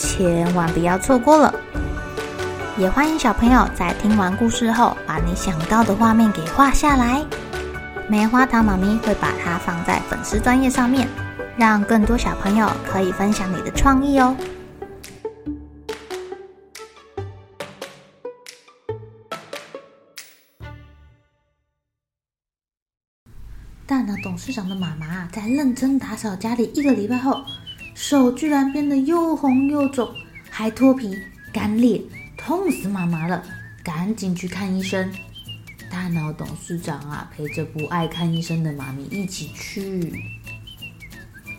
[0.00, 1.54] 千万不要错过了！
[2.78, 7.22] 也欢迎小朋友在听完故事后，把你想到的画面给画下来。
[8.08, 11.06] 棉花糖妈咪会把它放在粉丝专页上面，
[11.58, 14.34] 让更多小朋友可以分享你的创意哦。
[23.86, 27.44] 但呢董事长的妈妈在认真打扫家里一个礼拜后，
[27.94, 30.12] 手居然变得又红又肿，
[30.48, 31.16] 还脱皮、
[31.52, 32.00] 干裂，
[32.36, 33.42] 痛死妈妈了！
[33.82, 35.10] 赶紧去看医生。
[35.90, 40.24] 大脑董事长啊，陪着不爱看医生的妈咪一起去。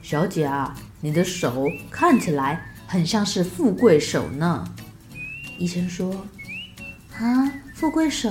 [0.00, 4.64] 小姐啊，你的手看起来很像是富贵手呢。
[5.58, 6.26] 医生说
[7.18, 8.30] ：“啊，富贵手，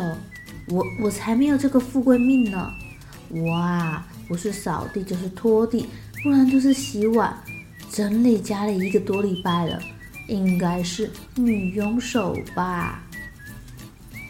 [0.67, 2.71] 我我才没有这个富贵命呢！
[3.29, 5.87] 我啊，不是扫地就是拖地，
[6.23, 7.35] 不然就是洗碗。”
[7.91, 9.77] 整理家里一个多礼拜了，
[10.29, 13.03] 应该是女佣手吧？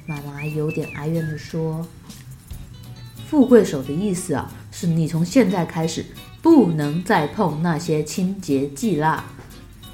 [0.07, 1.85] 妈妈有点哀怨地说
[3.29, 6.03] ：“富贵手的意思啊，是你从现在开始
[6.41, 9.23] 不能再碰那些清洁剂啦。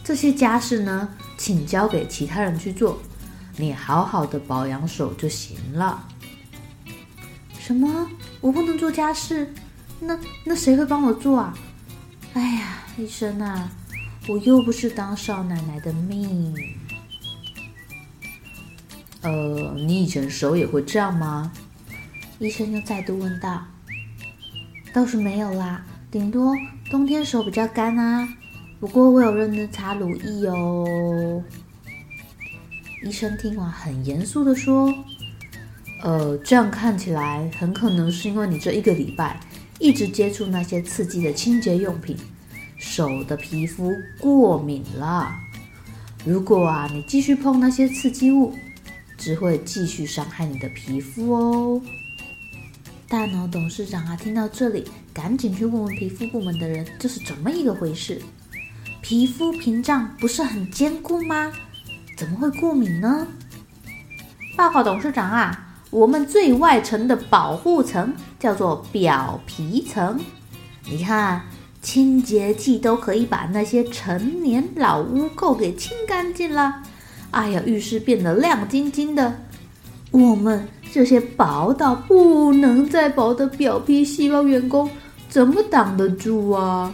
[0.02, 2.98] 这些家事呢，请交给其他人去做，
[3.58, 6.08] 你好好的保养手就行了。”
[7.60, 8.08] 什么？
[8.40, 9.54] 我不能做家事？
[10.00, 11.54] 那那谁会帮我做啊？
[12.38, 12.83] 哎呀！
[12.99, 13.67] 医生啊，
[14.27, 16.53] 我又不是当少奶奶的命。
[19.21, 21.52] 呃，你以前手也会这样吗？
[22.37, 23.65] 医生又再度问道。
[24.93, 26.55] 倒是没有啦，顶多
[26.92, 28.30] 冬天手比较干啊。
[28.80, 31.43] 不过我有认真擦乳液哦。
[33.03, 34.93] 医生听完很严肃的说
[36.03, 39.39] ：“呃，这样看起来很可能是因为你这一个礼拜
[39.80, 42.17] 一直接触那些刺激的清洁用品。”
[42.77, 45.33] 手的皮肤过敏了。
[46.23, 48.54] 如果啊，你继续碰那些刺激物，
[49.17, 51.82] 只会继续伤害你的皮肤哦。
[53.08, 58.21] 大脑董事长啊，听到这里，赶紧去问问皮肤部门的人，这是怎么一个回事？
[59.02, 61.52] 皮肤屏障不是很坚固吗？
[62.15, 63.27] 怎么会过敏呢？
[64.55, 70.20] 报告董事长啊，我们最外层的保护层叫做表皮层，
[70.89, 71.42] 你看。
[71.80, 76.81] 清洁剂都可以把那些陈年老污垢给清干净了，
[77.31, 79.37] 哎呀，浴室变得亮晶晶的。
[80.11, 84.89] 我们这些薄到不能再薄的表皮细胞员工
[85.30, 86.93] 怎么挡得住啊？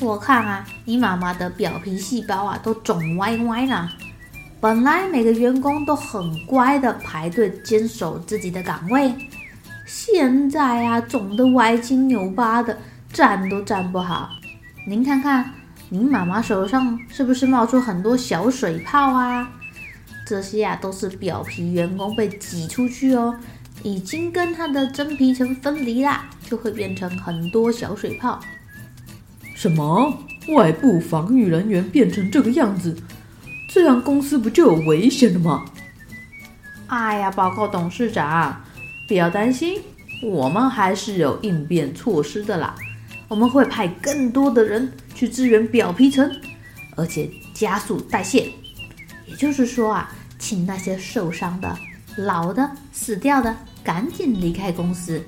[0.00, 3.88] 我看啊，你妈妈的表皮细胞啊都肿歪歪了。
[4.64, 9.14] 本来每个员工都很乖的排队坚守自己的岗位，
[9.84, 12.74] 现在啊肿得歪七扭八的。
[13.12, 14.30] 站都站不好，
[14.88, 15.52] 您看看，
[15.90, 19.52] 您妈妈手上是不是冒出很多小水泡啊？
[20.26, 23.38] 这些啊都是表皮员工被挤出去哦，
[23.82, 28.40] 已经跟他的真皮层分离啦，就会变成很多小水泡。
[29.54, 30.18] 什么？
[30.48, 32.96] 外部防御人员变成这个样子，
[33.74, 35.64] 这样公司不就有危险了吗？
[36.86, 38.64] 哎呀，报告董事长，
[39.08, 39.82] 不要担心，
[40.22, 42.76] 我们还是有应变措施的啦。
[43.26, 46.30] 我们会派更多的人去支援表皮层，
[46.94, 48.48] 而且加速代谢。
[49.26, 50.08] 也就是说啊，
[50.38, 51.76] 请那些受伤的、
[52.16, 55.20] 老的、死掉的赶紧离开公司。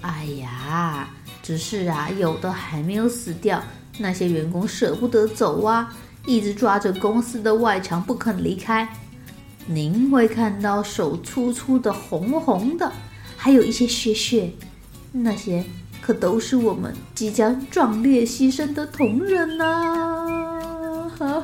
[0.00, 1.10] 哎呀，
[1.42, 3.62] 只是啊，有的还没有死掉，
[3.98, 5.94] 那些员工舍不得走啊，
[6.26, 8.88] 一直抓着公司的外墙不肯离开。
[9.66, 12.92] 您会看到手粗粗的、红红的，
[13.36, 14.52] 还有一些血血，
[15.12, 15.64] 那些。
[16.00, 21.08] 可都是我们即将壮烈牺牲的同仁呐！
[21.16, 21.40] 哈！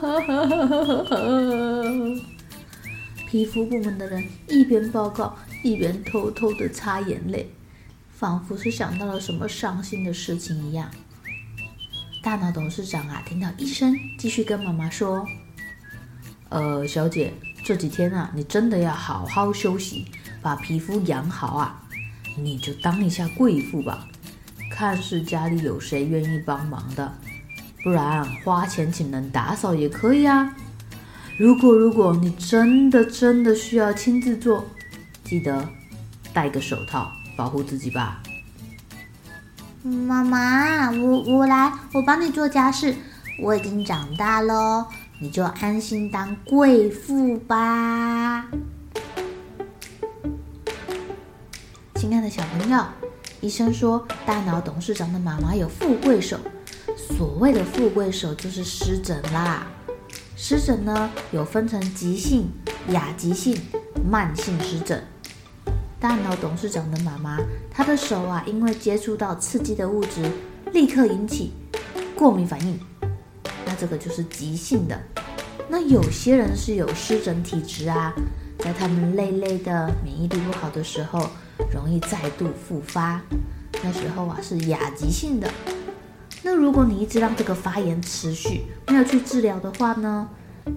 [3.30, 7.48] 皮肤部门的人一边报告，一边偷偷的擦眼泪，
[8.10, 10.90] 仿佛是想到了什么伤心的事情一样。
[12.28, 15.26] 大脑董事长啊，听到医生继续跟妈妈说
[16.50, 17.32] ：“呃，小姐，
[17.64, 20.04] 这几天啊，你真的要好好休息，
[20.42, 21.82] 把皮肤养好啊！
[22.36, 24.06] 你就当一下贵妇吧。”
[24.70, 27.10] 看是家里有谁愿意帮忙的，
[27.82, 30.54] 不然花钱请人打扫也可以啊。
[31.38, 34.66] 如果如果你真的真的需要亲自做，
[35.24, 35.66] 记得
[36.34, 38.22] 戴个手套保护自己吧。
[39.82, 42.96] 妈妈，我我来，我帮你做家事。
[43.40, 44.88] 我已经长大了，
[45.20, 48.46] 你就安心当贵妇吧。
[51.94, 52.84] 亲爱的小朋友，
[53.40, 56.38] 医生说大脑董事长的妈妈有富贵手。
[56.96, 59.68] 所谓的富贵手就是湿疹啦。
[60.36, 62.48] 湿疹呢，有分成急性、
[62.88, 63.56] 亚急性、
[64.10, 65.04] 慢性湿疹。
[66.00, 67.38] 大脑董事长的妈妈，
[67.70, 70.30] 她的手啊，因为接触到刺激的物质，
[70.72, 71.52] 立刻引起
[72.16, 72.78] 过敏反应。
[73.66, 74.96] 那这个就是急性的。
[75.68, 78.14] 那有些人是有湿疹体质啊，
[78.60, 81.28] 在他们累累的、免疫力不好的时候，
[81.74, 83.20] 容易再度复发。
[83.82, 85.50] 那时候啊，是亚急性的。
[86.42, 90.28] 那如果你一直让这个发炎持续，没有去治疗的话呢，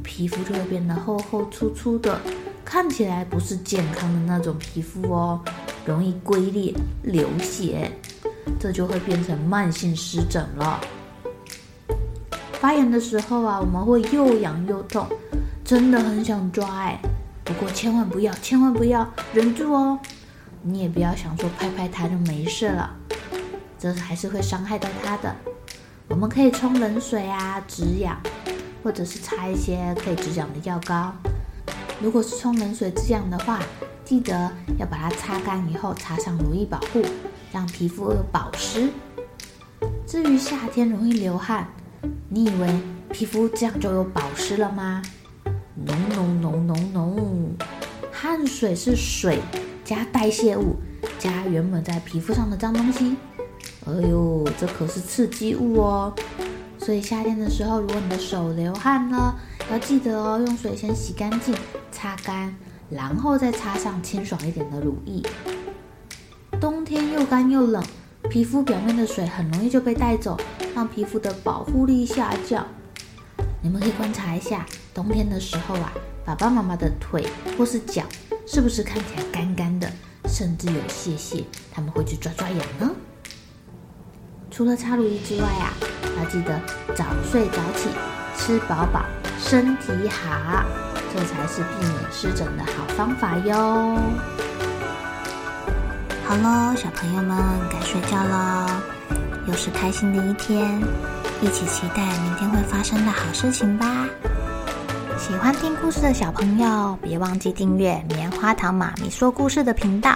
[0.04, 2.20] 皮肤就会变得厚厚粗粗的，
[2.72, 5.38] 看起来不是健康的那种皮肤哦，
[5.86, 6.74] 容易龟裂、
[7.04, 7.92] 流血，
[8.58, 10.80] 这就会变成慢性湿疹了。
[12.54, 15.06] 发炎的时候啊，我们会又痒又痛，
[15.66, 16.98] 真的很想抓哎，
[17.44, 20.00] 不过千万不要，千万不要忍住哦，
[20.62, 22.90] 你也不要想说拍拍它就没事了，
[23.78, 25.36] 这还是会伤害到它的。
[26.08, 28.18] 我们可以冲冷水啊，止痒，
[28.82, 31.14] 或者是擦一些可以止痒的药膏。
[32.02, 33.60] 如果是冲冷水这样的话，
[34.04, 37.02] 记得要把它擦干以后擦上乳液保护，
[37.52, 38.90] 让皮肤有保湿。
[40.08, 41.68] 至于夏天容易流汗，
[42.28, 42.68] 你以为
[43.12, 45.02] 皮肤这样就有保湿了吗
[45.76, 47.16] ？No no no no no，
[48.12, 49.40] 汗水是水
[49.86, 50.78] 加代谢物
[51.20, 53.16] 加原本在皮肤上的脏东西。
[53.86, 56.14] 哎呦，这可是刺激物哦！
[56.92, 59.34] 所以夏天的时候，如果你的手流汗了，
[59.72, 61.56] 要记得哦，用水先洗干净、
[61.90, 62.54] 擦干，
[62.90, 65.24] 然后再擦上清爽一点的乳液。
[66.60, 67.82] 冬天又干又冷，
[68.30, 70.38] 皮肤表面的水很容易就被带走，
[70.76, 72.68] 让皮肤的保护力下降。
[73.62, 75.94] 你们可以观察一下，冬天的时候啊，
[76.26, 77.26] 爸爸妈妈的腿
[77.58, 78.04] 或是脚
[78.46, 79.90] 是不是看起来干干的，
[80.28, 82.92] 甚至有屑屑，他们会去抓抓痒呢？
[84.50, 85.72] 除了擦乳液之外啊，
[86.22, 86.60] 要记得
[86.96, 87.90] 早睡早起，
[88.38, 89.02] 吃饱饱，
[89.40, 90.64] 身体好，
[91.12, 93.98] 这才是避免湿疹的好方法哟。
[96.28, 97.36] 好喽，小朋友们
[97.72, 98.68] 该睡觉喽，
[99.48, 100.80] 又是开心的一天，
[101.42, 104.06] 一起期待明天会发生的好事情吧。
[105.18, 110.16] 喜欢听故事的小朋友，别忘记订阅棉花糖妈咪说故事的频道。